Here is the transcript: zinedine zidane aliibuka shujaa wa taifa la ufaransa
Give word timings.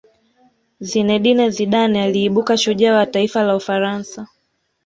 zinedine 0.79 1.49
zidane 1.49 2.03
aliibuka 2.03 2.57
shujaa 2.57 2.95
wa 2.97 3.05
taifa 3.05 3.43
la 3.43 3.55
ufaransa 3.55 4.27